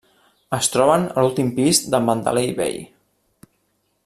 [0.57, 2.83] Es troben a l'últim pis del Mandalay Bay.